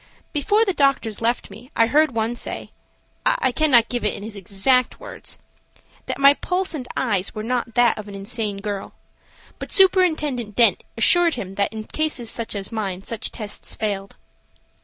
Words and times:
Before 0.33 0.65
the 0.65 0.73
doctors 0.73 1.21
left 1.21 1.51
me 1.51 1.69
I 1.75 1.85
heard 1.85 2.09
one 2.13 2.35
say–I 2.35 3.51
cannot 3.51 3.87
give 3.87 4.03
it 4.03 4.15
in 4.15 4.23
his 4.23 4.35
exact 4.35 4.99
words–that 4.99 6.17
my 6.17 6.33
pulse 6.33 6.73
and 6.73 6.87
eyes 6.97 7.35
were 7.35 7.43
not 7.43 7.75
that 7.75 7.99
of 7.99 8.07
an 8.07 8.15
insane 8.15 8.57
girl, 8.57 8.95
but 9.59 9.71
Superintendent 9.71 10.55
Dent 10.55 10.81
assured 10.97 11.35
him 11.35 11.53
that 11.53 11.71
in 11.71 11.83
cases 11.83 12.31
such 12.31 12.55
as 12.55 12.71
mine 12.71 13.03
such 13.03 13.31
tests 13.31 13.75
failed. 13.75 14.15